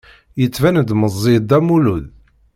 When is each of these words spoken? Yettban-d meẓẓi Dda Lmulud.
Yettban-d 0.39 0.89
meẓẓi 0.99 1.35
Dda 1.41 1.57
Lmulud. 1.61 2.05